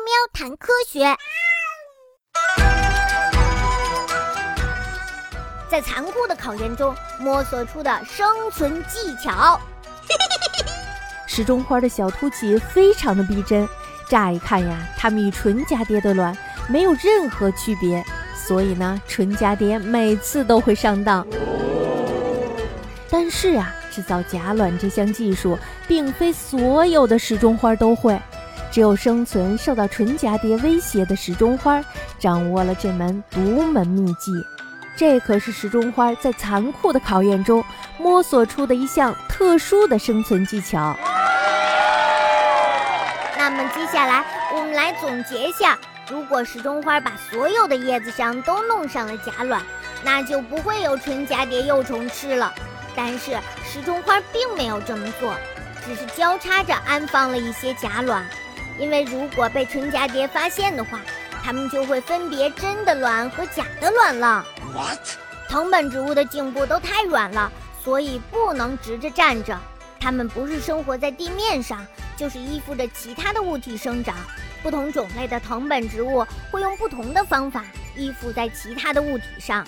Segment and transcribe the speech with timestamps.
[0.00, 1.14] 喵谈科学，
[5.70, 9.60] 在残酷的考验中摸索出的生存技巧。
[11.26, 13.68] 时钟花的小凸起非常的逼真，
[14.08, 16.34] 乍一看呀，它们与纯蛱蝶的卵
[16.66, 18.02] 没有任何区别，
[18.34, 21.26] 所以呢，纯蛱蝶每次都会上当。
[23.10, 28.18] 但是啊，制造假卵这项技术，并非所有的时钟花都会。
[28.70, 31.82] 只有生存受到纯蛱蝶威胁的时钟花，
[32.18, 34.30] 掌握了这门独门秘技。
[34.96, 37.64] 这可是时钟花在残酷的考验中
[37.98, 40.94] 摸索出的一项特殊的生存技巧。
[43.38, 44.22] 那么接下来
[44.54, 45.78] 我们来总结一下：
[46.10, 49.62] 如果时钟花把所有的叶子上都弄上了假卵，
[50.04, 52.52] 那就不会有纯蛱蝶幼虫吃了。
[52.94, 53.32] 但是
[53.64, 55.34] 时钟花并没有这么做，
[55.86, 58.22] 只是交叉着安放了一些假卵。
[58.80, 60.98] 因为如果被纯蛱蝶发现的话，
[61.44, 64.44] 它们就会分别真的卵和假的卵了。
[64.74, 64.98] What？
[65.48, 67.52] 藤本植物的茎部都太软了，
[67.84, 69.58] 所以不能直着站着。
[70.00, 74.16] 它们不是生活在地面上，就是依附着其他的物体生长。
[74.62, 77.64] 不同种类的藤本植物会用不同的方法
[77.96, 79.62] 依附在其他的物体上。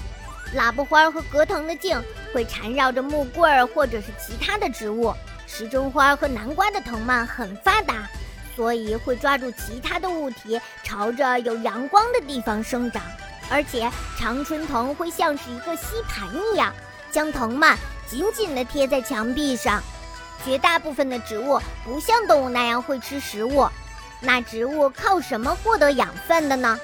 [0.56, 1.98] 喇叭花和葛藤的茎
[2.32, 5.12] 会缠绕着木棍儿或者是其他的植物。
[5.46, 8.08] 时钟花和南瓜的藤蔓很发达。
[8.54, 13.02] 所以会抓住其他的物体，朝着有阳光的地方生长。
[13.50, 16.72] 而且常春藤会像是一个吸盘一样，
[17.10, 19.82] 将藤蔓紧紧地贴在墙壁上。
[20.44, 23.68] 绝大部分的植物不像动物那样会吃食物，
[24.20, 26.78] 那植物靠什么获得养分的呢？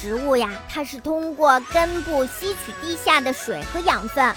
[0.00, 4.34] 植物呀，它是通过根部吸取地下的水和养分，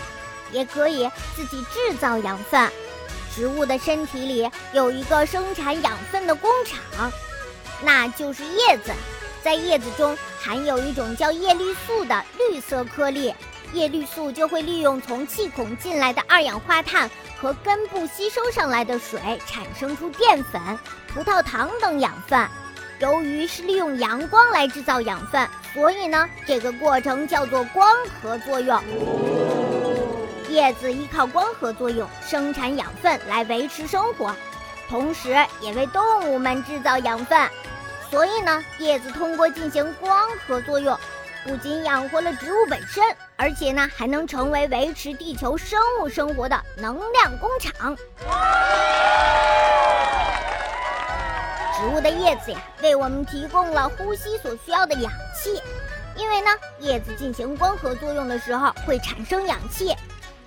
[0.52, 2.72] 也可以自己制造养分。
[3.40, 7.10] 植物的身体里有一个生产养分的工厂，
[7.82, 8.92] 那就是叶子。
[9.42, 13.34] 在叶子中含有一种叫叶绿素的绿色颗粒，
[13.72, 20.62] 叶绿素就会利用从气孔进来的二氧化碳和根部吸收上来的水，产生出淀粉、
[21.08, 22.46] 葡萄糖等养分。
[23.00, 27.90] 由于是利用阳光来制造养分，所以呢，这个过程叫做光
[28.22, 28.84] 合作用。
[30.60, 34.36] 叶子依靠光合作用生产养分来维持生活，
[34.90, 37.50] 同时也为动物们制造养分。
[38.12, 41.00] 所以呢，叶子通过进行光合作用，
[41.46, 43.02] 不仅养活了植物本身，
[43.38, 47.96] 而且呢，还能成为维持地球生物生活的能量工厂。
[51.78, 55.10] 植物的叶子呀，为我们提供了呼吸所需要的氧
[55.42, 55.62] 气。
[56.18, 56.50] 因为呢，
[56.80, 59.96] 叶子进行光合作用的时候会产生氧气。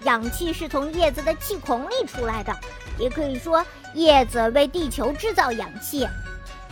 [0.04, 2.56] 氧气是从叶子的气孔里出来的，
[2.98, 3.64] 也可以说
[3.94, 6.06] 叶子为地球制造氧气。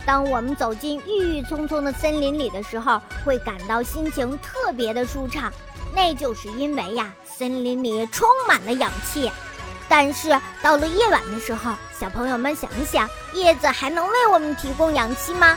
[0.05, 5.51] 当我们走进郁郁葱葱的森林里的时候，会感到心情特别的舒畅，
[5.93, 9.31] 那就是因为呀，森林里充满了氧气。
[9.87, 10.29] 但是
[10.61, 15.55] 到了夜晚的时候，小朋友们想一想，叶子还能为我们提供氧气吗？